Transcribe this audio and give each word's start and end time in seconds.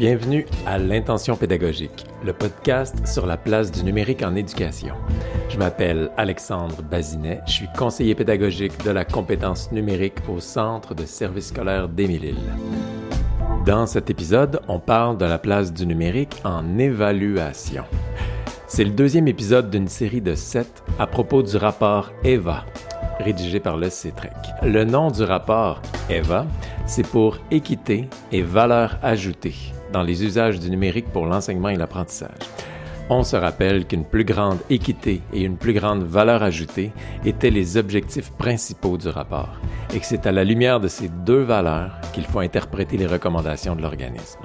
Bienvenue 0.00 0.46
à 0.64 0.78
l'Intention 0.78 1.36
pédagogique, 1.36 2.06
le 2.24 2.32
podcast 2.32 3.06
sur 3.06 3.26
la 3.26 3.36
place 3.36 3.70
du 3.70 3.84
numérique 3.84 4.22
en 4.22 4.34
éducation. 4.34 4.94
Je 5.50 5.58
m'appelle 5.58 6.10
Alexandre 6.16 6.80
Bazinet, 6.80 7.42
je 7.46 7.52
suis 7.52 7.68
conseiller 7.76 8.14
pédagogique 8.14 8.82
de 8.82 8.92
la 8.92 9.04
compétence 9.04 9.70
numérique 9.72 10.16
au 10.26 10.40
Centre 10.40 10.94
de 10.94 11.04
services 11.04 11.48
scolaires 11.48 11.86
d'Émile-Île. 11.86 12.38
Dans 13.66 13.84
cet 13.84 14.08
épisode, 14.08 14.62
on 14.68 14.78
parle 14.78 15.18
de 15.18 15.26
la 15.26 15.38
place 15.38 15.70
du 15.70 15.84
numérique 15.84 16.40
en 16.44 16.78
évaluation. 16.78 17.84
C'est 18.68 18.84
le 18.84 18.92
deuxième 18.92 19.28
épisode 19.28 19.68
d'une 19.68 19.88
série 19.88 20.22
de 20.22 20.34
sept 20.34 20.82
à 20.98 21.06
propos 21.06 21.42
du 21.42 21.58
rapport 21.58 22.10
EVA, 22.24 22.64
rédigé 23.18 23.60
par 23.60 23.76
le 23.76 23.90
CETREC. 23.90 24.32
Le 24.62 24.84
nom 24.84 25.10
du 25.10 25.24
rapport 25.24 25.82
EVA, 26.08 26.46
c'est 26.86 27.06
pour 27.06 27.36
équité 27.50 28.08
et 28.32 28.40
valeur 28.40 28.98
ajoutée 29.02 29.74
dans 29.92 30.02
les 30.02 30.24
usages 30.24 30.60
du 30.60 30.70
numérique 30.70 31.12
pour 31.12 31.26
l'enseignement 31.26 31.68
et 31.68 31.76
l'apprentissage. 31.76 32.38
On 33.12 33.24
se 33.24 33.34
rappelle 33.34 33.86
qu'une 33.86 34.04
plus 34.04 34.24
grande 34.24 34.58
équité 34.70 35.20
et 35.32 35.42
une 35.42 35.56
plus 35.56 35.72
grande 35.72 36.04
valeur 36.04 36.44
ajoutée 36.44 36.92
étaient 37.24 37.50
les 37.50 37.76
objectifs 37.76 38.30
principaux 38.30 38.96
du 38.96 39.08
rapport 39.08 39.58
et 39.92 39.98
que 39.98 40.06
c'est 40.06 40.26
à 40.26 40.32
la 40.32 40.44
lumière 40.44 40.78
de 40.78 40.86
ces 40.86 41.08
deux 41.08 41.42
valeurs 41.42 41.90
qu'il 42.12 42.24
faut 42.24 42.38
interpréter 42.38 42.96
les 42.96 43.06
recommandations 43.06 43.74
de 43.74 43.82
l'organisme. 43.82 44.38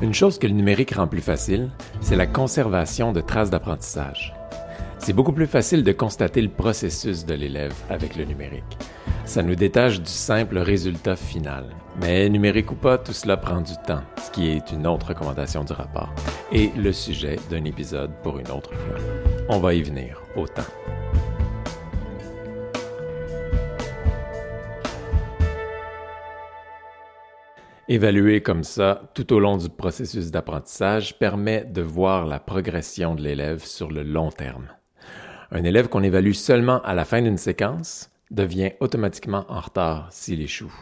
Une 0.00 0.14
chose 0.14 0.38
que 0.38 0.46
le 0.46 0.54
numérique 0.54 0.94
rend 0.94 1.06
plus 1.06 1.20
facile, 1.20 1.68
c'est 2.00 2.16
la 2.16 2.26
conservation 2.26 3.12
de 3.12 3.20
traces 3.20 3.50
d'apprentissage. 3.50 4.39
C'est 5.02 5.14
beaucoup 5.14 5.32
plus 5.32 5.46
facile 5.46 5.82
de 5.82 5.92
constater 5.92 6.42
le 6.42 6.50
processus 6.50 7.24
de 7.24 7.32
l'élève 7.32 7.72
avec 7.88 8.16
le 8.16 8.26
numérique. 8.26 8.76
Ça 9.24 9.42
nous 9.42 9.54
détache 9.54 9.98
du 9.98 10.10
simple 10.10 10.58
résultat 10.58 11.16
final. 11.16 11.64
Mais 12.02 12.28
numérique 12.28 12.70
ou 12.70 12.74
pas, 12.74 12.98
tout 12.98 13.14
cela 13.14 13.38
prend 13.38 13.62
du 13.62 13.72
temps, 13.86 14.02
ce 14.22 14.30
qui 14.30 14.50
est 14.50 14.70
une 14.70 14.86
autre 14.86 15.08
recommandation 15.08 15.64
du 15.64 15.72
rapport, 15.72 16.14
et 16.52 16.70
le 16.76 16.92
sujet 16.92 17.36
d'un 17.50 17.64
épisode 17.64 18.10
pour 18.22 18.38
une 18.38 18.50
autre 18.50 18.74
fois. 18.74 18.98
On 19.48 19.58
va 19.58 19.72
y 19.72 19.82
venir, 19.82 20.20
au 20.36 20.46
temps. 20.46 20.62
Évaluer 27.88 28.42
comme 28.42 28.64
ça 28.64 29.10
tout 29.14 29.32
au 29.32 29.40
long 29.40 29.56
du 29.56 29.70
processus 29.70 30.30
d'apprentissage 30.30 31.18
permet 31.18 31.64
de 31.64 31.80
voir 31.80 32.26
la 32.26 32.38
progression 32.38 33.14
de 33.14 33.22
l'élève 33.22 33.64
sur 33.64 33.90
le 33.90 34.02
long 34.02 34.30
terme. 34.30 34.68
Un 35.52 35.64
élève 35.64 35.88
qu'on 35.88 36.04
évalue 36.04 36.32
seulement 36.32 36.80
à 36.82 36.94
la 36.94 37.04
fin 37.04 37.22
d'une 37.22 37.36
séquence 37.36 38.10
devient 38.30 38.70
automatiquement 38.78 39.44
en 39.48 39.58
retard 39.58 40.08
s'il 40.12 40.40
échoue. 40.42 40.72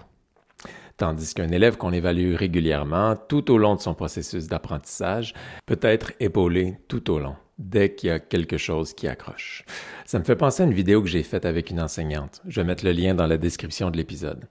Tandis 0.99 1.33
qu'un 1.33 1.49
élève 1.49 1.79
qu'on 1.79 1.93
évalue 1.93 2.35
régulièrement 2.35 3.17
tout 3.17 3.51
au 3.51 3.57
long 3.57 3.77
de 3.77 3.81
son 3.81 3.95
processus 3.95 4.47
d'apprentissage 4.47 5.33
peut 5.65 5.79
être 5.81 6.13
épaulé 6.21 6.77
tout 6.89 7.11
au 7.11 7.19
long 7.19 7.37
dès 7.59 7.95
qu'il 7.95 8.09
y 8.09 8.13
a 8.13 8.21
quelque 8.21 8.57
chose 8.57 8.95
qui 8.95 9.09
accroche. 9.09 9.65
Ça 10.07 10.19
me 10.19 10.25
fait 10.25 10.37
penser 10.37 10.63
à 10.63 10.67
une 10.67 10.73
vidéo 10.73 11.03
que 11.03 11.09
j'ai 11.09 11.23
faite 11.23 11.45
avec 11.45 11.71
une 11.71 11.81
enseignante. 11.81 12.41
Je 12.47 12.61
vais 12.61 12.67
mettre 12.67 12.85
le 12.85 12.93
lien 12.93 13.15
dans 13.15 13.27
la 13.27 13.37
description 13.37 13.91
de 13.91 13.97
l'épisode. 13.97 14.47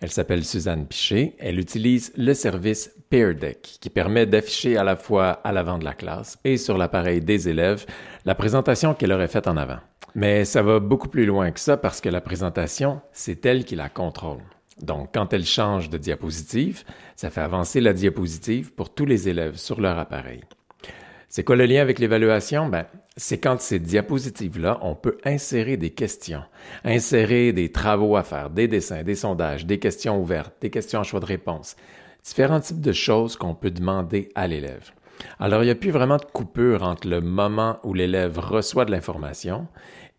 Elle 0.00 0.10
s'appelle 0.10 0.44
Suzanne 0.44 0.86
Piché. 0.86 1.34
Elle 1.38 1.58
utilise 1.58 2.12
le 2.16 2.34
service 2.34 2.90
Peer 3.08 3.34
Deck 3.34 3.78
qui 3.80 3.88
permet 3.88 4.26
d'afficher 4.26 4.76
à 4.76 4.84
la 4.84 4.96
fois 4.96 5.30
à 5.44 5.52
l'avant 5.52 5.78
de 5.78 5.84
la 5.84 5.94
classe 5.94 6.38
et 6.44 6.56
sur 6.56 6.76
l'appareil 6.76 7.20
des 7.20 7.48
élèves 7.48 7.86
la 8.24 8.34
présentation 8.34 8.94
qu'elle 8.94 9.12
aurait 9.12 9.28
faite 9.28 9.48
en 9.48 9.56
avant. 9.56 9.78
Mais 10.14 10.44
ça 10.44 10.62
va 10.62 10.78
beaucoup 10.78 11.08
plus 11.08 11.24
loin 11.24 11.50
que 11.52 11.60
ça 11.60 11.76
parce 11.76 12.00
que 12.00 12.08
la 12.08 12.20
présentation, 12.20 13.00
c'est 13.12 13.46
elle 13.46 13.64
qui 13.64 13.76
la 13.76 13.88
contrôle. 13.88 14.42
Donc, 14.80 15.10
quand 15.14 15.32
elle 15.32 15.44
change 15.44 15.90
de 15.90 15.98
diapositive, 15.98 16.84
ça 17.16 17.30
fait 17.30 17.40
avancer 17.40 17.80
la 17.80 17.92
diapositive 17.92 18.72
pour 18.72 18.92
tous 18.92 19.06
les 19.06 19.28
élèves 19.28 19.56
sur 19.56 19.80
leur 19.80 19.98
appareil. 19.98 20.42
C'est 21.34 21.44
quoi 21.44 21.56
le 21.56 21.64
lien 21.64 21.80
avec 21.80 21.98
l'évaluation? 21.98 22.68
Ben, 22.68 22.84
c'est 23.16 23.38
quand 23.38 23.58
ces 23.58 23.78
diapositives-là, 23.78 24.78
on 24.82 24.94
peut 24.94 25.16
insérer 25.24 25.78
des 25.78 25.88
questions, 25.88 26.42
insérer 26.84 27.54
des 27.54 27.72
travaux 27.72 28.16
à 28.16 28.22
faire, 28.22 28.50
des 28.50 28.68
dessins, 28.68 29.02
des 29.02 29.14
sondages, 29.14 29.64
des 29.64 29.78
questions 29.78 30.20
ouvertes, 30.20 30.52
des 30.60 30.68
questions 30.68 31.00
à 31.00 31.04
choix 31.04 31.20
de 31.20 31.24
réponse, 31.24 31.74
différents 32.22 32.60
types 32.60 32.82
de 32.82 32.92
choses 32.92 33.36
qu'on 33.36 33.54
peut 33.54 33.70
demander 33.70 34.28
à 34.34 34.46
l'élève. 34.46 34.90
Alors, 35.40 35.62
il 35.62 35.66
n'y 35.68 35.72
a 35.72 35.74
plus 35.74 35.90
vraiment 35.90 36.18
de 36.18 36.24
coupure 36.26 36.82
entre 36.82 37.08
le 37.08 37.22
moment 37.22 37.78
où 37.82 37.94
l'élève 37.94 38.38
reçoit 38.38 38.84
de 38.84 38.90
l'information 38.90 39.68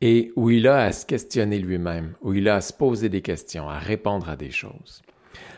et 0.02 0.32
où 0.36 0.50
il 0.50 0.68
a 0.68 0.80
à 0.80 0.92
se 0.92 1.06
questionner 1.06 1.60
lui-même, 1.60 2.16
où 2.24 2.34
il 2.34 2.50
a 2.50 2.56
à 2.56 2.62
se 2.62 2.74
poser 2.74 3.10
des 3.10 3.22
questions, 3.22 3.70
à 3.70 3.78
répondre 3.78 4.30
à 4.30 4.36
des 4.36 4.50
choses. 4.50 5.04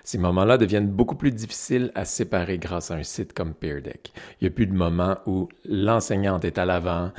Ces 0.03 0.18
moments-là 0.18 0.58
deviennent 0.58 0.90
beaucoup 0.90 1.16
plus 1.16 1.31
difficiles 1.31 1.91
à 1.96 2.06
séparer 2.06 2.58
grâce 2.58 2.91
à 2.91 2.96
un 2.96 3.03
site 3.03 3.34
comme 3.34 3.53
Peer 3.53 3.81
Deck. 3.81 4.12
Il 4.40 4.46
n'y 4.46 4.47
a 4.47 4.52
plus 4.52 4.68
de 4.68 4.74
moment 4.74 5.18
où 5.25 5.50
l'enseignante 5.66 6.46
est 6.46 6.58
à 6.58 6.66
l'avant, 6.66 7.12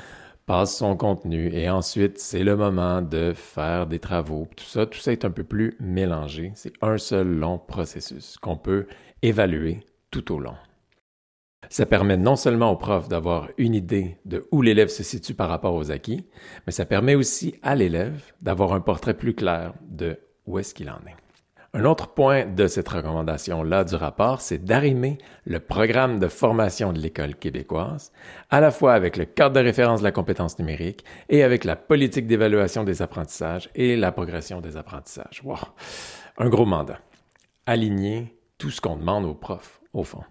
passe 0.46 0.76
son 0.76 0.96
contenu 0.96 1.52
et 1.52 1.68
ensuite 1.68 2.18
c'est 2.18 2.44
le 2.44 2.56
moment 2.56 3.02
de 3.02 3.32
faire 3.34 3.86
des 3.86 3.98
travaux. 3.98 4.46
Tout 4.56 4.64
ça, 4.64 4.86
tout 4.86 4.98
ça 4.98 5.12
est 5.12 5.24
un 5.24 5.30
peu 5.30 5.44
plus 5.44 5.76
mélangé. 5.80 6.52
C'est 6.54 6.72
un 6.82 6.98
seul 6.98 7.26
long 7.26 7.58
processus 7.58 8.38
qu'on 8.38 8.56
peut 8.56 8.86
évaluer 9.22 9.80
tout 10.10 10.32
au 10.32 10.38
long. 10.38 10.54
Ça 11.68 11.84
permet 11.84 12.16
non 12.16 12.36
seulement 12.36 12.70
au 12.70 12.76
prof 12.76 13.08
d'avoir 13.08 13.48
une 13.58 13.74
idée 13.74 14.18
de 14.24 14.46
où 14.52 14.62
l'élève 14.62 14.88
se 14.88 15.02
situe 15.02 15.34
par 15.34 15.48
rapport 15.48 15.74
aux 15.74 15.90
acquis, 15.90 16.24
mais 16.64 16.72
ça 16.72 16.84
permet 16.84 17.16
aussi 17.16 17.56
à 17.62 17.74
l'élève 17.74 18.22
d'avoir 18.40 18.72
un 18.72 18.80
portrait 18.80 19.14
plus 19.14 19.34
clair 19.34 19.74
de 19.82 20.16
où 20.46 20.60
est-ce 20.60 20.74
qu'il 20.74 20.90
en 20.90 21.00
est. 21.08 21.25
Un 21.76 21.84
autre 21.84 22.08
point 22.08 22.46
de 22.46 22.68
cette 22.68 22.88
recommandation-là 22.88 23.84
du 23.84 23.96
rapport, 23.96 24.40
c'est 24.40 24.64
d'arrimer 24.64 25.18
le 25.44 25.60
programme 25.60 26.18
de 26.18 26.26
formation 26.26 26.90
de 26.90 26.98
l'école 26.98 27.34
québécoise, 27.34 28.12
à 28.48 28.62
la 28.62 28.70
fois 28.70 28.94
avec 28.94 29.18
le 29.18 29.26
cadre 29.26 29.56
de 29.56 29.60
référence 29.60 29.98
de 30.00 30.04
la 30.04 30.10
compétence 30.10 30.58
numérique 30.58 31.04
et 31.28 31.42
avec 31.42 31.64
la 31.64 31.76
politique 31.76 32.26
d'évaluation 32.26 32.82
des 32.82 33.02
apprentissages 33.02 33.68
et 33.74 33.94
la 33.94 34.10
progression 34.10 34.62
des 34.62 34.78
apprentissages. 34.78 35.42
Wow! 35.44 35.58
Un 36.38 36.48
gros 36.48 36.64
mandat. 36.64 36.98
Aligner 37.66 38.34
tout 38.56 38.70
ce 38.70 38.80
qu'on 38.80 38.96
demande 38.96 39.26
aux 39.26 39.34
profs, 39.34 39.82
au 39.92 40.02
fond. 40.02 40.24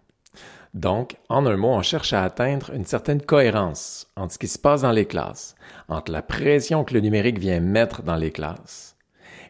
Donc, 0.73 1.16
en 1.29 1.45
un 1.45 1.57
mot, 1.57 1.69
on 1.69 1.83
cherche 1.83 2.13
à 2.13 2.23
atteindre 2.23 2.72
une 2.73 2.85
certaine 2.85 3.22
cohérence 3.22 4.07
entre 4.16 4.33
ce 4.33 4.39
qui 4.39 4.47
se 4.47 4.57
passe 4.57 4.81
dans 4.81 4.91
les 4.91 5.06
classes, 5.06 5.53
entre 5.89 6.12
la 6.12 6.23
pression 6.23 6.83
que 6.83 6.95
le 6.95 7.01
numérique 7.01 7.38
vient 7.38 7.59
mettre 7.59 8.01
dans 8.01 8.16
les 8.16 8.31
classes, 8.31 8.94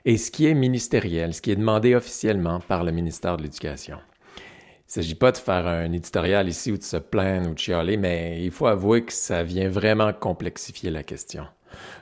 et 0.06 0.18
ce 0.18 0.30
qui 0.30 0.46
est 0.46 0.54
ministériel, 0.54 1.34
ce 1.34 1.42
qui 1.42 1.52
est 1.52 1.56
demandé 1.56 1.96
officiellement 1.96 2.60
par 2.60 2.84
le 2.84 2.92
ministère 2.92 3.38
de 3.38 3.44
l'Éducation. 3.44 3.98
Il 4.38 5.00
ne 5.00 5.04
s'agit 5.04 5.16
pas 5.16 5.32
de 5.32 5.38
faire 5.38 5.66
un 5.66 5.92
éditorial 5.92 6.48
ici 6.48 6.72
ou 6.72 6.78
de 6.78 6.84
se 6.84 6.98
plaindre 6.98 7.50
ou 7.50 7.54
de 7.56 7.60
chialer, 7.60 7.98
mais 7.98 8.44
il 8.44 8.52
faut 8.52 8.68
avouer 8.68 9.04
que 9.04 9.12
ça 9.12 9.42
vient 9.42 9.68
vraiment 9.68 10.14
complexifier 10.14 10.92
la 10.92 11.02
question. 11.02 11.48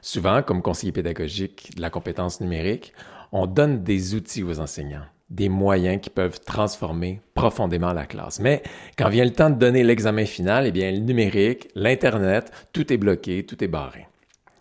Souvent, 0.01 0.43
comme 0.43 0.61
conseiller 0.61 0.91
pédagogique 0.91 1.71
de 1.77 1.81
la 1.81 1.89
compétence 1.89 2.41
numérique, 2.41 2.93
on 3.31 3.47
donne 3.47 3.83
des 3.83 4.15
outils 4.15 4.43
aux 4.43 4.59
enseignants, 4.59 5.05
des 5.29 5.47
moyens 5.47 6.01
qui 6.01 6.09
peuvent 6.09 6.41
transformer 6.41 7.21
profondément 7.33 7.93
la 7.93 8.05
classe. 8.05 8.41
Mais 8.41 8.61
quand 8.97 9.07
vient 9.07 9.25
le 9.25 9.31
temps 9.31 9.49
de 9.49 9.55
donner 9.55 9.83
l'examen 9.83 10.25
final, 10.25 10.67
eh 10.67 10.71
bien, 10.71 10.91
le 10.91 10.99
numérique, 10.99 11.69
l'Internet, 11.75 12.51
tout 12.73 12.91
est 12.91 12.97
bloqué, 12.97 13.45
tout 13.45 13.63
est 13.63 13.69
barré. 13.69 14.07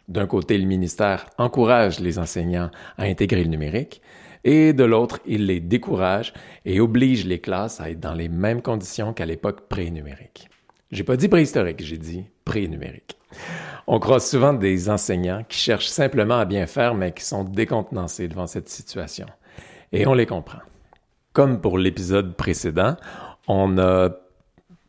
D'un 0.09 0.27
côté, 0.27 0.59
le 0.59 0.67
ministère 0.67 1.27
encourage 1.39 2.01
les 2.01 2.19
enseignants 2.19 2.71
à 2.99 3.05
intégrer 3.05 3.45
le 3.45 3.51
numérique 3.51 4.03
et 4.45 4.73
de 4.73 4.85
l'autre, 4.85 5.21
il 5.27 5.47
les 5.47 5.61
décourage 5.61 6.33
et 6.65 6.81
oblige 6.81 7.25
les 7.27 7.39
classes 7.39 7.81
à 7.81 7.91
être 7.91 8.01
dans 8.01 8.15
les 8.15 8.29
mêmes 8.29 8.63
conditions 8.63 9.13
qu'à 9.13 9.27
l'époque 9.27 9.69
pré-numérique. 9.69 10.49
J'ai 10.91 11.05
pas 11.05 11.17
dit 11.17 11.29
préhistorique, 11.29 11.83
j'ai 11.83 11.99
dit 11.99 12.25
pré-numérique. 12.45 13.17
On 13.87 13.99
croise 13.99 14.29
souvent 14.29 14.53
des 14.53 14.91
enseignants 14.91 15.45
qui 15.49 15.59
cherchent 15.59 15.89
simplement 15.89 16.39
à 16.39 16.45
bien 16.45 16.67
faire, 16.67 16.95
mais 16.95 17.13
qui 17.13 17.25
sont 17.25 17.45
décontenancés 17.45 18.29
devant 18.29 18.47
cette 18.47 18.69
situation. 18.69 19.27
Et 19.93 20.07
on 20.07 20.15
les 20.15 20.27
comprend. 20.27 20.61
Comme 21.33 21.61
pour 21.61 21.79
l'épisode 21.79 22.37
précédent, 22.37 22.97
on 23.49 23.79
a 23.79 24.11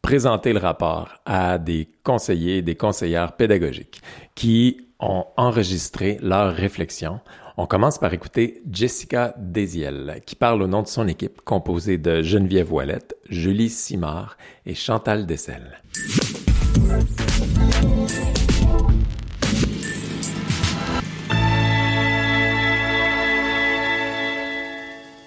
présenté 0.02 0.52
le 0.52 0.60
rapport 0.60 1.22
à 1.26 1.58
des 1.58 1.88
conseillers 2.04 2.58
et 2.58 2.62
des 2.62 2.76
conseillères 2.76 3.38
pédagogiques 3.38 4.02
qui 4.36 4.88
ont 5.04 5.26
enregistré 5.38 6.18
leurs 6.22 6.54
réflexions. 6.54 7.20
On 7.58 7.68
commence 7.68 8.00
par 8.00 8.14
écouter 8.14 8.64
Jessica 8.72 9.36
Desiel, 9.38 10.22
qui 10.26 10.36
parle 10.36 10.62
au 10.62 10.68
nom 10.68 10.82
de 10.82 10.88
son 10.88 11.08
équipe 11.08 11.42
composée 11.42 11.98
de 11.98 12.22
Geneviève 12.22 12.74
Ouellette, 12.74 13.16
Julie 13.30 13.70
Simard 13.70 14.38
et 14.66 14.74
Chantal 14.74 15.26
Dessel. 15.26 15.82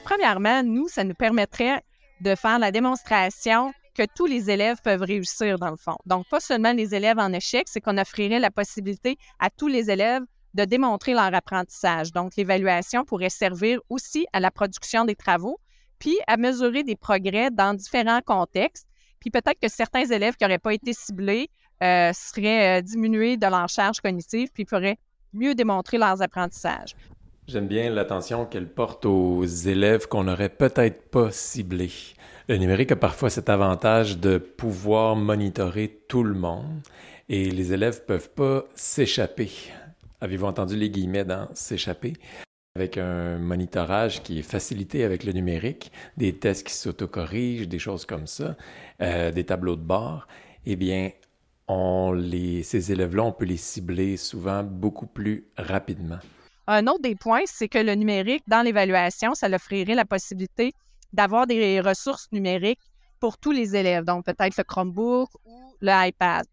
Premièrement, 0.05 0.63
nous, 0.63 0.89
ça 0.89 1.05
nous 1.05 1.15
permettrait 1.15 1.83
de 2.23 2.35
faire 2.35 2.59
la 2.59 2.73
démonstration 2.73 3.73
que 3.97 4.07
tous 4.15 4.27
les 4.27 4.51
élèves 4.51 4.81
peuvent 4.83 5.03
réussir 5.03 5.59
dans 5.59 5.71
le 5.71 5.77
fond. 5.77 5.97
Donc, 6.05 6.29
pas 6.29 6.41
seulement 6.41 6.73
les 6.73 6.95
élèves 6.95 7.19
en 7.19 7.33
échec, 7.33 7.67
c'est 7.69 7.81
qu'on 7.81 7.99
offrirait 7.99 8.39
la 8.39 8.51
possibilité 8.51 9.17
à 9.39 9.51
tous 9.51 9.69
les 9.69 9.91
élèves 9.91 10.23
de 10.55 10.65
démontrer 10.65 11.13
leur 11.13 11.35
apprentissage. 11.35 12.13
Donc, 12.13 12.37
l'évaluation 12.37 13.05
pourrait 13.05 13.31
servir 13.31 13.81
aussi 13.89 14.27
à 14.33 14.41
la 14.41 14.51
production 14.51 15.05
des 15.05 15.15
travaux, 15.15 15.59
puis 15.99 16.17
à 16.27 16.37
mesurer 16.37 16.83
des 16.83 16.97
progrès 16.97 17.51
dans 17.51 17.75
différents 17.75 18.21
contextes. 18.21 18.87
Puis 19.21 19.31
peut-être 19.31 19.59
que 19.61 19.69
certains 19.69 20.05
élèves 20.05 20.37
qui 20.37 20.45
n'auraient 20.45 20.59
pas 20.59 20.75
été 20.75 20.93
ciblés 20.93 21.49
euh, 21.83 22.13
seraient 22.13 22.79
euh, 22.79 22.83
diminués 22.83 23.37
de 23.37 23.47
leur 23.47 23.69
charge 23.69 24.01
cognitive, 24.01 24.51
puis 24.53 24.65
pourraient 24.65 24.99
mieux 25.33 25.55
démontrer 25.55 25.99
leurs 25.99 26.23
apprentissages. 26.23 26.95
J'aime 27.49 27.69
bien 27.69 27.91
l'attention 27.91 28.45
qu'elle 28.45 28.69
porte 28.69 29.07
aux 29.07 29.45
élèves 29.45 30.09
qu'on 30.09 30.25
n'aurait 30.25 30.49
peut-être 30.49 31.11
pas 31.11 31.31
ciblés. 31.31 31.93
Le 32.49 32.59
numérique 32.59 32.93
a 32.93 32.97
parfois 32.97 33.29
cet 33.29 33.49
avantage 33.49 34.19
de 34.19 34.39
pouvoir 34.39 35.17
monitorer 35.17 36.03
tout 36.07 36.23
le 36.23 36.35
monde 36.35 36.81
et 37.29 37.51
les 37.51 37.73
élèves 37.73 38.05
peuvent 38.05 38.31
pas 38.31 38.65
s'échapper. 38.77 39.51
Avez-vous 40.21 40.47
entendu 40.47 40.77
les 40.77 40.89
guillemets 40.89 41.25
dans 41.25 41.49
s'échapper? 41.55 42.13
Avec 42.77 42.99
un 42.99 43.39
monitorage 43.39 44.23
qui 44.23 44.39
est 44.39 44.43
facilité 44.43 45.03
avec 45.03 45.25
le 45.25 45.33
numérique, 45.33 45.91
des 46.17 46.37
tests 46.37 46.65
qui 46.69 46.75
s'autocorrigent, 46.75 47.67
des 47.67 47.81
choses 47.81 48.07
comme 48.07 48.29
ça, 48.29 48.57
euh, 49.03 49.33
des 49.33 49.43
tableaux 49.43 49.75
de 49.75 49.83
bord, 49.83 50.29
eh 50.67 50.77
bien, 50.77 51.11
ces 51.69 52.93
élèves-là, 52.93 53.25
on 53.25 53.33
peut 53.33 53.45
les 53.45 53.57
cibler 53.57 54.17
souvent 54.17 54.63
beaucoup 54.63 55.07
plus 55.07 55.49
rapidement. 55.59 56.21
Un 56.69 56.87
autre 56.87 57.03
des 57.03 57.17
points, 57.17 57.43
c'est 57.47 57.69
que 57.69 57.79
le 57.79 57.97
numérique, 57.97 58.45
dans 58.47 58.63
l'évaluation, 58.63 59.35
ça 59.35 59.49
offrirait 59.49 59.97
la 59.97 60.05
possibilité 60.05 60.75
d'avoir 61.13 61.47
des 61.47 61.81
ressources 61.81 62.29
numériques 62.33 62.81
pour 63.21 63.39
tous 63.39 63.53
les 63.53 63.75
élèves, 63.77 64.05
donc 64.05 64.25
peut-être 64.25 64.57
le 64.57 64.65
Chromebook 64.65 65.31
ou 65.45 65.75
l'iPad. 65.81 66.47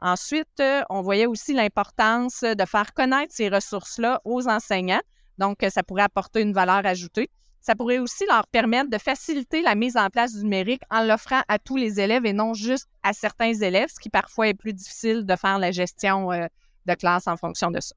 Ensuite, 0.00 0.60
euh, 0.60 0.82
on 0.90 1.00
voyait 1.00 1.26
aussi 1.26 1.54
l'importance 1.54 2.42
de 2.42 2.64
faire 2.66 2.92
connaître 2.92 3.32
ces 3.34 3.48
ressources-là 3.48 4.20
aux 4.24 4.48
enseignants, 4.48 5.00
donc 5.38 5.64
ça 5.68 5.82
pourrait 5.82 6.02
apporter 6.02 6.40
une 6.42 6.52
valeur 6.52 6.84
ajoutée. 6.84 7.30
Ça 7.60 7.74
pourrait 7.74 7.98
aussi 7.98 8.26
leur 8.26 8.46
permettre 8.48 8.90
de 8.90 8.98
faciliter 8.98 9.62
la 9.62 9.74
mise 9.74 9.96
en 9.96 10.10
place 10.10 10.34
du 10.34 10.42
numérique 10.42 10.82
en 10.90 11.02
l'offrant 11.02 11.40
à 11.48 11.58
tous 11.58 11.76
les 11.76 11.98
élèves 11.98 12.26
et 12.26 12.34
non 12.34 12.52
juste 12.52 12.88
à 13.02 13.14
certains 13.14 13.54
élèves, 13.54 13.88
ce 13.88 13.98
qui 13.98 14.10
parfois 14.10 14.48
est 14.48 14.54
plus 14.54 14.74
difficile 14.74 15.24
de 15.24 15.36
faire 15.36 15.58
la 15.58 15.70
gestion 15.70 16.30
euh, 16.30 16.46
de 16.84 16.94
classe 16.94 17.26
en 17.26 17.38
fonction 17.38 17.70
de 17.70 17.80
ça. 17.80 17.94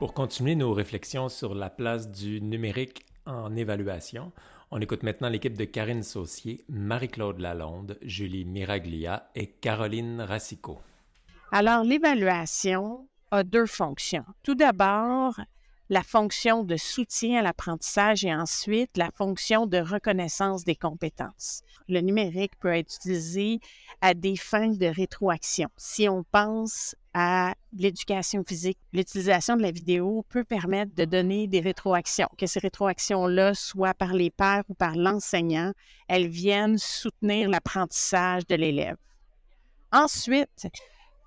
Pour 0.00 0.12
continuer 0.12 0.56
nos 0.56 0.72
réflexions 0.72 1.28
sur 1.28 1.54
la 1.54 1.70
place 1.70 2.10
du 2.10 2.40
numérique 2.40 3.06
en 3.26 3.54
évaluation, 3.54 4.32
on 4.72 4.80
écoute 4.80 5.04
maintenant 5.04 5.28
l'équipe 5.28 5.56
de 5.56 5.64
Karine 5.64 6.02
Saucier, 6.02 6.64
Marie-Claude 6.68 7.38
Lalonde, 7.38 7.96
Julie 8.02 8.44
Miraglia 8.44 9.30
et 9.36 9.46
Caroline 9.46 10.20
Racicot. 10.20 10.80
Alors, 11.52 11.84
l'évaluation 11.84 13.06
a 13.30 13.44
deux 13.44 13.66
fonctions. 13.66 14.24
Tout 14.42 14.56
d'abord, 14.56 15.38
la 15.90 16.02
fonction 16.02 16.62
de 16.62 16.76
soutien 16.76 17.40
à 17.40 17.42
l'apprentissage 17.42 18.24
et 18.24 18.34
ensuite 18.34 18.96
la 18.96 19.10
fonction 19.10 19.66
de 19.66 19.78
reconnaissance 19.78 20.64
des 20.64 20.76
compétences. 20.76 21.62
Le 21.88 22.00
numérique 22.00 22.58
peut 22.58 22.74
être 22.74 22.94
utilisé 22.96 23.60
à 24.00 24.14
des 24.14 24.36
fins 24.36 24.68
de 24.68 24.86
rétroaction. 24.86 25.68
Si 25.76 26.08
on 26.08 26.24
pense 26.24 26.96
à 27.12 27.54
l'éducation 27.72 28.42
physique, 28.46 28.78
l'utilisation 28.92 29.56
de 29.56 29.62
la 29.62 29.70
vidéo 29.70 30.24
peut 30.30 30.44
permettre 30.44 30.94
de 30.94 31.04
donner 31.04 31.46
des 31.46 31.60
rétroactions, 31.60 32.28
que 32.38 32.46
ces 32.46 32.60
rétroactions-là 32.60 33.54
soient 33.54 33.94
par 33.94 34.14
les 34.14 34.30
pairs 34.30 34.64
ou 34.68 34.74
par 34.74 34.96
l'enseignant, 34.96 35.72
elles 36.08 36.28
viennent 36.28 36.78
soutenir 36.78 37.50
l'apprentissage 37.50 38.46
de 38.46 38.54
l'élève. 38.56 38.96
Ensuite, 39.92 40.66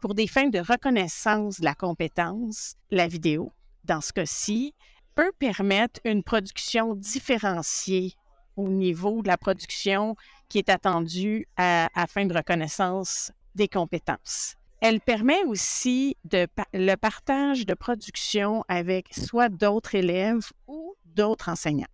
pour 0.01 0.13
des 0.13 0.27
fins 0.27 0.49
de 0.49 0.59
reconnaissance 0.59 1.59
de 1.59 1.65
la 1.65 1.75
compétence, 1.75 2.75
la 2.91 3.07
vidéo 3.07 3.53
dans 3.87 4.01
ce 4.01 4.13
cas-ci, 4.13 4.75
peut 5.15 5.31
permettre 5.39 5.99
une 6.05 6.21
production 6.21 6.93
différenciée 6.93 8.13
au 8.55 8.67
niveau 8.67 9.21
de 9.21 9.27
la 9.27 9.37
production 9.37 10.15
qui 10.49 10.59
est 10.59 10.69
attendue 10.69 11.47
à, 11.57 11.89
fin 12.07 12.25
de 12.25 12.33
reconnaissance 12.33 13.31
des 13.55 13.67
compétences. 13.67 14.55
Elle 14.79 15.01
permet 15.01 15.43
aussi 15.45 16.15
le 16.31 16.95
partage 16.95 17.65
de 17.65 17.73
production 17.73 18.63
avec 18.67 19.07
soit 19.11 19.49
d'autres 19.49 19.95
élèves 19.95 20.51
ou 20.67 20.95
d'autres 21.05 21.49
enseignants. 21.49 21.87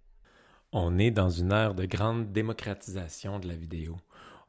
On 0.73 0.97
est 0.97 1.11
dans 1.11 1.29
une 1.29 1.53
ère 1.53 1.75
de 1.75 1.85
grande 1.85 2.31
démocratisation 2.33 3.39
de 3.39 3.47
la 3.47 3.55
vidéo, 3.55 3.95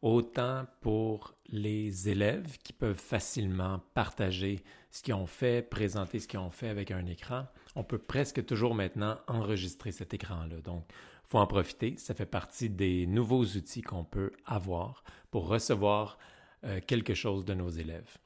autant 0.05 0.67
pour 0.83 1.35
les 1.49 2.11
élèves 2.11 2.59
qui 2.63 2.75
peuvent 2.75 2.99
facilement 2.99 3.81
partager 3.95 4.63
ce 4.91 5.03
qu'ils 5.03 5.15
ont 5.15 5.27
fait, 5.27 5.63
présenter 5.63 6.21
ce 6.21 6.29
qu'ils 6.29 6.39
ont 6.39 6.51
fait 6.51 6.69
avec 6.69 6.91
un 6.91 7.07
écran. 7.07 7.47
On 7.75 7.85
peut 7.85 7.99
presque 7.99 8.45
toujours 8.45 8.75
maintenant 8.75 9.19
enregistrer 9.29 9.93
cet 9.93 10.13
écran-là. 10.13 10.61
Donc, 10.63 10.85
il 10.91 11.31
faut 11.31 11.39
en 11.39 11.47
profiter. 11.47 11.95
Ça 11.97 12.15
fait 12.15 12.27
partie 12.27 12.69
des 12.69 13.07
nouveaux 13.07 13.45
outils 13.45 13.81
qu'on 13.81 14.05
peut 14.05 14.33
avoir 14.45 15.05
pour 15.31 15.49
recevoir 15.49 16.19
euh, 16.65 16.81
quelque 16.87 17.15
chose 17.15 17.47
de 17.47 17.55
nos 17.55 17.71
élèves. 17.71 18.19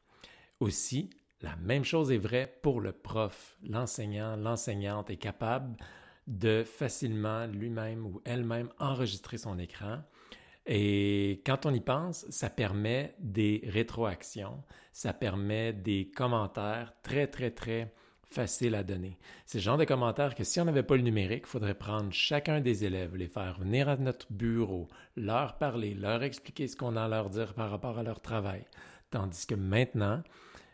Aussi, 0.59 1.11
la 1.43 1.55
même 1.57 1.85
chose 1.85 2.11
est 2.11 2.19
vraie 2.19 2.53
pour 2.61 2.81
le 2.81 2.91
prof. 2.91 3.57
L'enseignant, 3.63 4.35
l'enseignante 4.35 5.11
est 5.11 5.17
capable 5.17 5.77
de 6.27 6.65
facilement 6.65 7.47
lui-même 7.47 8.05
ou 8.05 8.21
elle-même 8.25 8.69
enregistrer 8.81 9.39
son 9.39 9.61
écran 9.61 10.03
et 10.71 11.41
quand 11.47 11.65
on 11.65 11.73
y 11.73 11.81
pense, 11.81 12.27
ça 12.29 12.51
permet 12.51 13.15
des 13.19 13.63
rétroactions, 13.67 14.63
ça 14.93 15.15
permet 15.15 15.73
des 15.73 16.11
commentaires 16.15 16.93
très, 17.03 17.27
très, 17.27 17.51
très 17.51 17.91
faciles 18.31 18.75
à 18.75 18.83
donner. 18.83 19.19
C'est 19.47 19.59
le 19.59 19.63
genre 19.63 19.79
de 19.79 19.87
commentaires 19.87 20.35
que 20.35 20.45
si 20.45 20.61
on 20.61 20.67
n'avait 20.67 20.83
pas 20.83 20.97
le 20.97 21.03
numérique, 21.03 21.45
il 21.47 21.49
faudrait 21.49 21.73
prendre 21.73 22.13
chacun 22.13 22.61
des 22.61 22.85
élèves, 22.85 23.17
les 23.17 23.29
faire 23.29 23.59
venir 23.59 23.89
à 23.89 23.97
notre 23.97 24.31
bureau, 24.31 24.89
leur 25.17 25.57
parler, 25.57 25.95
leur 25.95 26.23
expliquer 26.23 26.69
ce 26.69 26.77
qu'on 26.77 26.97
a 26.97 27.05
à 27.05 27.09
leur 27.09 27.31
dire 27.31 27.55
par 27.55 27.71
rapport 27.71 27.99
à 27.99 28.03
leur 28.03 28.21
travail. 28.21 28.67
Tandis 29.11 29.47
que 29.47 29.55
maintenant, 29.55 30.23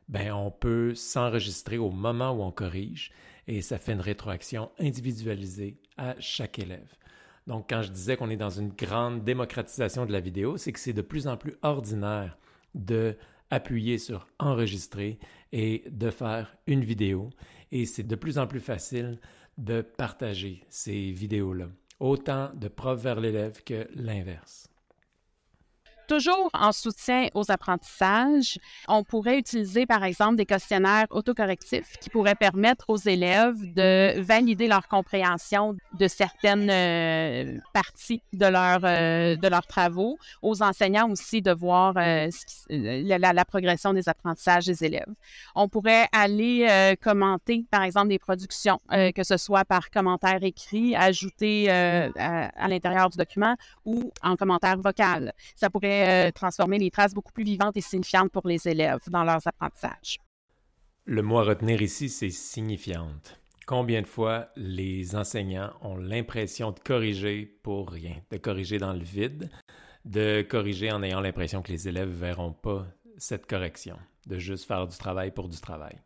ben, 0.09 0.33
on 0.33 0.51
peut 0.51 0.97
s'enregistrer 0.97 1.79
au 1.79 1.91
moment 1.91 2.33
où 2.33 2.43
on 2.43 2.51
corrige 2.51 3.13
et 3.47 3.63
ça 3.63 3.79
fait 3.79 3.93
une 3.93 4.01
rétroaction 4.01 4.73
individualisée 4.81 5.79
à 5.97 6.17
chaque 6.19 6.59
élève. 6.59 6.97
Donc, 7.47 7.67
quand 7.69 7.83
je 7.83 7.91
disais 7.91 8.17
qu'on 8.17 8.31
est 8.31 8.37
dans 8.37 8.51
une 8.51 8.71
grande 8.71 9.23
démocratisation 9.25 10.07
de 10.07 10.13
la 10.13 10.21
vidéo, 10.21 10.57
c'est 10.57 10.73
que 10.73 10.81
c'est 10.81 10.93
de 10.93 11.03
plus 11.03 11.27
en 11.27 11.37
plus 11.37 11.55
ordinaire 11.63 12.39
de 12.75 13.17
appuyer 13.51 13.99
sur 13.99 14.27
enregistrer 14.39 15.19
et 15.53 15.85
de 15.91 16.11
faire 16.11 16.57
une 16.67 16.85
vidéo. 16.85 17.31
Et 17.71 17.87
c'est 17.87 18.03
de 18.03 18.17
plus 18.17 18.39
en 18.39 18.47
plus 18.47 18.61
facile 18.61 19.19
de 19.59 19.83
partager 19.83 20.65
ces 20.69 21.11
vidéos-là, 21.13 21.69
autant 22.01 22.51
de 22.55 22.69
profs 22.69 23.03
vers 23.03 23.21
l'élève 23.21 23.63
que 23.63 23.87
l'inverse. 23.95 24.69
Toujours 26.07 26.51
en 26.53 26.73
soutien 26.73 27.29
aux 27.35 27.51
apprentissages, 27.51 28.59
on 28.89 29.05
pourrait 29.05 29.39
utiliser 29.39 29.87
par 29.87 30.05
exemple 30.05 30.37
des 30.37 30.45
questionnaires 30.45 31.07
autocorrectifs 31.11 31.97
qui 31.99 32.11
pourraient 32.11 32.35
permettre 32.35 32.85
aux 32.89 32.99
élèves 32.99 33.57
de 33.75 34.21
valider 34.21 34.69
leur 34.69 34.87
compréhension 34.87 35.77
de 35.99 36.09
certaines 36.09 36.69
euh, 36.71 37.59
parties 37.73 38.23
de, 38.35 38.45
leur, 38.47 38.81
euh, 38.85 39.37
de 39.37 39.49
leurs 39.49 39.67
travaux, 39.67 40.19
aux 40.43 40.63
enseignants 40.63 41.11
aussi 41.11 41.41
de 41.41 41.53
voir 41.53 41.95
euh, 41.97 42.29
la, 42.69 43.45
progression 43.47 43.95
des 43.95 44.09
apprentissages 44.09 44.67
des 44.67 44.85
élèves. 44.85 45.13
On 45.55 45.69
pourrait 45.69 46.09
aller 46.13 46.97
commenter 47.03 47.65
par 47.71 47.83
exemple 47.83 48.09
des 48.09 48.19
productions, 48.19 48.81
que 48.91 49.23
ce 49.23 49.37
soit 49.37 49.65
par 49.65 49.91
commentaire 49.91 50.43
écrit, 50.43 50.97
ajouté 50.97 51.71
à, 51.71 52.11
à 52.57 52.69
l'intérieur 52.69 53.11
du 53.11 53.17
document 53.17 53.55
ou 53.85 54.11
en 54.23 54.37
commentaire 54.37 54.79
vocal. 54.79 55.33
Ça 55.57 55.71
pourrait 55.71 55.94
euh, 56.03 56.31
transformer 56.31 56.79
les 56.79 56.91
traces 56.91 57.15
beaucoup 57.15 57.33
plus 57.33 57.45
vivantes 57.45 57.77
et 57.77 57.81
signifiantes 57.81 58.31
pour 58.31 58.47
les 58.47 58.67
élèves 58.69 59.01
dans 59.09 59.25
leurs 59.25 59.47
apprentissages. 59.47 60.19
Le 61.05 61.23
mot 61.23 61.39
à 61.39 61.45
retenir 61.45 61.83
ici, 61.83 62.09
c'est 62.09 62.31
signifiante. 62.31 63.39
Combien 63.67 64.03
de 64.03 64.07
fois 64.07 64.49
les 64.57 65.17
enseignants 65.17 65.73
ont 65.81 65.97
l'impression 65.97 66.71
de 66.71 66.79
corriger 66.81 67.47
pour 67.63 67.91
rien, 67.91 68.17
de 68.31 68.37
corriger 68.37 68.79
dans 68.79 68.93
le 68.93 69.05
vide, 69.05 69.51
de 70.05 70.43
corriger 70.43 70.93
en 70.93 71.03
ayant 71.03 71.21
l'impression 71.21 71.63
que 71.63 71.73
les 71.73 71.89
élèves 71.89 72.09
ne 72.09 72.15
verront 72.15 72.53
pas 72.53 72.87
cette 73.17 73.47
correction, 73.47 73.97
de 74.27 74.39
juste 74.39 74.67
faire 74.67 74.87
du 74.87 74.97
travail 74.97 75.31
pour 75.31 75.49
du 75.49 75.61
travail? 75.61 75.97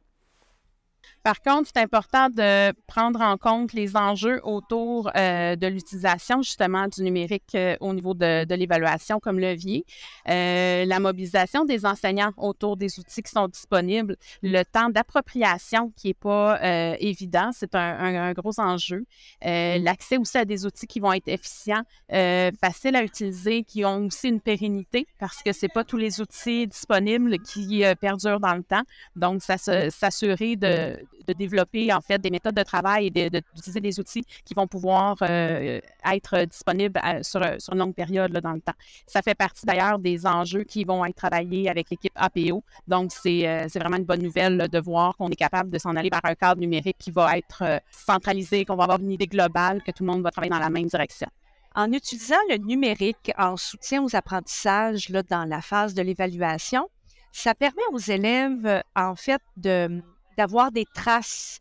Par 1.28 1.42
contre, 1.42 1.68
c'est 1.74 1.82
important 1.82 2.30
de 2.30 2.72
prendre 2.86 3.20
en 3.20 3.36
compte 3.36 3.74
les 3.74 3.98
enjeux 3.98 4.40
autour 4.44 5.10
euh, 5.14 5.56
de 5.56 5.66
l'utilisation 5.66 6.40
justement 6.40 6.88
du 6.88 7.02
numérique 7.02 7.54
euh, 7.54 7.76
au 7.80 7.92
niveau 7.92 8.14
de, 8.14 8.46
de 8.46 8.54
l'évaluation 8.54 9.20
comme 9.20 9.38
levier, 9.38 9.84
euh, 10.30 10.86
la 10.86 11.00
mobilisation 11.00 11.66
des 11.66 11.84
enseignants 11.84 12.32
autour 12.38 12.78
des 12.78 12.98
outils 12.98 13.22
qui 13.22 13.30
sont 13.30 13.46
disponibles, 13.46 14.16
le 14.42 14.62
temps 14.62 14.88
d'appropriation 14.88 15.92
qui 15.96 16.06
n'est 16.06 16.14
pas 16.14 16.58
évident, 16.98 17.50
c'est 17.52 17.74
un, 17.74 18.30
un, 18.30 18.32
gros 18.32 18.58
enjeu, 18.58 19.04
l'accès 19.42 20.16
aussi 20.16 20.38
à 20.38 20.46
des 20.46 20.64
outils 20.64 20.86
qui 20.86 20.98
vont 20.98 21.12
être 21.12 21.28
efficients, 21.28 21.82
faciles 22.08 22.96
à 22.96 23.02
utiliser, 23.02 23.64
qui 23.64 23.84
ont 23.84 24.06
aussi 24.06 24.28
une 24.28 24.40
pérennité 24.40 25.06
parce 25.18 25.42
que 25.42 25.52
c'est 25.52 25.68
pas 25.68 25.84
tous 25.84 25.98
les 25.98 26.22
outils 26.22 26.66
disponibles 26.66 27.38
qui 27.40 27.84
perdurent 28.00 28.40
dans 28.40 28.54
le 28.54 28.62
temps, 28.62 28.84
donc 29.14 29.42
s'assurer 29.42 30.56
de 30.56 30.96
de 31.26 31.32
développer 31.32 31.92
en 31.92 32.00
fait 32.00 32.18
des 32.18 32.30
méthodes 32.30 32.54
de 32.54 32.62
travail 32.62 33.06
et 33.14 33.30
d'utiliser 33.30 33.80
des 33.80 34.00
outils 34.00 34.24
qui 34.44 34.54
vont 34.54 34.66
pouvoir 34.66 35.16
euh, 35.22 35.80
être 36.10 36.44
disponibles 36.44 37.00
sur, 37.22 37.40
sur, 37.60 37.72
une 37.72 37.78
longue 37.78 37.94
période 37.94 38.32
dans 38.32 38.52
le 38.52 38.60
temps. 38.60 38.74
Ça 39.06 39.22
fait 39.22 39.34
partie 39.34 39.66
d'ailleurs 39.66 39.98
des 39.98 40.26
enjeux 40.26 40.64
qui 40.64 40.84
vont 40.84 41.04
être 41.04 41.16
travaillés 41.16 41.68
avec 41.68 41.90
l'équipe 41.90 42.12
APO. 42.14 42.62
Donc, 42.86 43.12
c'est 43.12 43.46
euh, 43.48 43.66
vraiment 43.76 43.96
une 43.96 44.04
bonne 44.04 44.22
nouvelle 44.22 44.68
de 44.68 44.78
voir 44.78 45.16
qu'on 45.16 45.28
est 45.28 45.36
capable 45.36 45.70
de 45.70 45.78
s'en 45.78 45.96
aller 45.96 46.10
vers 46.10 46.24
un 46.24 46.34
cadre 46.34 46.60
numérique 46.60 46.96
qui 46.98 47.10
va 47.10 47.36
être 47.36 47.62
euh, 47.62 47.78
centralisé, 47.90 48.64
qu'on 48.64 48.76
va 48.76 48.84
avoir 48.84 49.00
une 49.00 49.12
idée 49.12 49.26
globale, 49.26 49.82
que 49.82 49.90
tout 49.90 50.04
le 50.04 50.10
monde 50.10 50.22
va 50.22 50.30
travailler 50.30 50.50
dans 50.50 50.58
la 50.58 50.70
même 50.70 50.86
direction. 50.86 51.28
En 51.74 51.92
utilisant 51.92 52.36
le 52.50 52.56
numérique 52.56 53.30
en 53.38 53.56
soutien 53.56 54.02
aux 54.02 54.16
apprentissages 54.16 55.10
dans 55.28 55.44
la 55.48 55.60
phase 55.60 55.94
de 55.94 56.02
l'évaluation, 56.02 56.88
ça 57.30 57.54
permet 57.54 57.82
aux 57.92 57.98
élèves, 57.98 58.82
en 58.96 59.14
fait, 59.14 59.40
de, 59.56 60.02
d'avoir 60.38 60.70
des 60.70 60.86
traces 60.94 61.60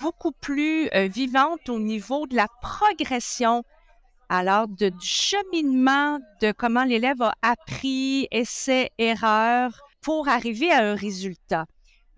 beaucoup 0.00 0.32
plus 0.32 0.88
euh, 0.94 1.08
vivantes 1.08 1.70
au 1.70 1.80
niveau 1.80 2.26
de 2.26 2.36
la 2.36 2.48
progression, 2.60 3.64
alors 4.28 4.68
du 4.68 4.90
cheminement 5.00 6.18
de 6.42 6.52
comment 6.52 6.84
l'élève 6.84 7.22
a 7.22 7.32
appris, 7.40 8.28
essai, 8.30 8.90
erreur, 8.98 9.72
pour 10.02 10.28
arriver 10.28 10.70
à 10.70 10.90
un 10.90 10.94
résultat, 10.94 11.64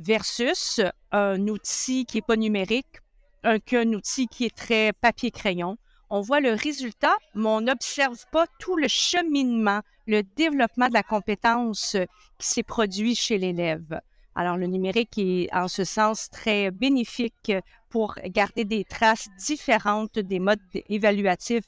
versus 0.01 0.81
un 1.13 1.47
outil 1.47 2.05
qui 2.05 2.17
n'est 2.17 2.23
pas 2.23 2.37
numérique, 2.37 3.01
un, 3.45 3.61
qu'un 3.61 3.93
outil 3.93 4.27
qui 4.27 4.45
est 4.45 4.57
très 4.57 4.93
papier-crayon. 4.93 5.79
On 6.11 6.21
voit 6.21 6.41
le 6.41 6.53
résultat, 6.53 7.17
mais 7.37 7.49
on 7.49 7.61
n'observe 7.61 8.25
pas 8.33 8.47
tout 8.59 8.77
le 8.77 8.89
cheminement, 8.89 9.81
le 10.07 10.23
développement 10.37 10.89
de 10.89 10.95
la 10.95 11.05
compétence 11.05 11.97
qui 12.39 12.49
s'est 12.49 12.65
produit 12.65 13.15
chez 13.15 13.39
l'élève. 13.39 14.01
Alors, 14.35 14.57
le 14.57 14.67
numérique 14.67 15.19
est 15.19 15.53
en 15.53 15.69
ce 15.69 15.85
sens 15.85 16.31
très 16.31 16.71
bénéfique 16.71 17.53
pour 17.91 18.15
garder 18.25 18.65
des 18.65 18.85
traces 18.85 19.29
différentes 19.39 20.19
des 20.19 20.39
modes 20.39 20.61
évaluatifs 20.89 21.65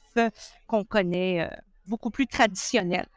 qu'on 0.65 0.83
connaît, 0.83 1.41
euh, 1.41 1.55
beaucoup 1.85 2.09
plus 2.09 2.25
traditionnels. 2.25 3.07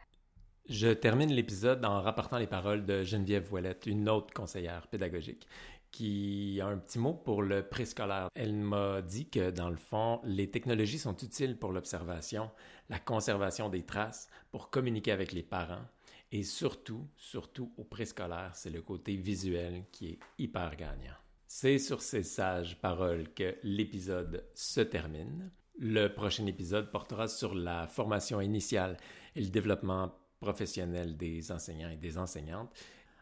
Je 0.69 0.89
termine 0.89 1.31
l'épisode 1.33 1.83
en 1.83 2.01
rapportant 2.01 2.37
les 2.37 2.45
paroles 2.45 2.85
de 2.85 3.03
Geneviève 3.03 3.47
Voilette, 3.47 3.87
une 3.87 4.07
autre 4.07 4.31
conseillère 4.31 4.85
pédagogique, 4.87 5.47
qui 5.89 6.59
a 6.61 6.67
un 6.67 6.77
petit 6.77 6.99
mot 6.99 7.15
pour 7.15 7.41
le 7.41 7.67
préscolaire. 7.67 8.29
Elle 8.35 8.53
m'a 8.53 9.01
dit 9.01 9.27
que, 9.27 9.49
dans 9.49 9.71
le 9.71 9.77
fond, 9.77 10.21
les 10.23 10.51
technologies 10.51 10.99
sont 10.99 11.17
utiles 11.17 11.57
pour 11.57 11.71
l'observation, 11.71 12.51
la 12.89 12.99
conservation 12.99 13.69
des 13.69 13.83
traces, 13.83 14.29
pour 14.51 14.69
communiquer 14.69 15.11
avec 15.11 15.31
les 15.31 15.41
parents, 15.41 15.85
et 16.31 16.43
surtout, 16.43 17.07
surtout 17.17 17.73
au 17.77 17.83
préscolaire, 17.83 18.51
c'est 18.53 18.69
le 18.69 18.81
côté 18.81 19.15
visuel 19.15 19.85
qui 19.91 20.09
est 20.09 20.19
hyper 20.37 20.75
gagnant. 20.75 21.15
C'est 21.47 21.79
sur 21.79 22.01
ces 22.01 22.23
sages 22.23 22.79
paroles 22.79 23.33
que 23.33 23.55
l'épisode 23.63 24.45
se 24.53 24.81
termine. 24.81 25.51
Le 25.79 26.07
prochain 26.07 26.45
épisode 26.45 26.91
portera 26.91 27.27
sur 27.27 27.55
la 27.55 27.87
formation 27.87 28.39
initiale 28.41 28.97
et 29.35 29.41
le 29.41 29.49
développement 29.49 30.13
professionnel 30.39 31.17
des 31.17 31.51
enseignants 31.51 31.89
et 31.89 31.97
des 31.97 32.17
enseignantes. 32.17 32.71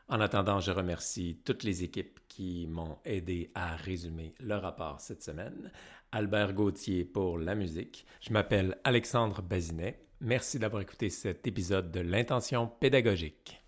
En 0.09 0.19
attendant, 0.19 0.59
je 0.59 0.71
remercie 0.71 1.41
toutes 1.43 1.63
les 1.63 1.83
équipes 1.83 2.19
qui 2.27 2.65
m'ont 2.67 2.97
aidé 3.03 3.51
à 3.55 3.75
résumer 3.75 4.33
le 4.39 4.55
rapport 4.55 4.99
cette 5.01 5.23
semaine. 5.23 5.71
Albert 6.11 6.53
Gauthier 6.53 7.03
pour 7.03 7.37
la 7.37 7.55
musique. 7.55 8.05
Je 8.21 8.31
m'appelle 8.31 8.77
Alexandre 8.83 9.41
Bazinet. 9.41 10.06
Merci 10.21 10.57
d'avoir 10.57 10.81
écouté 10.81 11.09
cet 11.09 11.45
épisode 11.47 11.91
de 11.91 11.99
l'intention 11.99 12.67
pédagogique. 12.79 13.61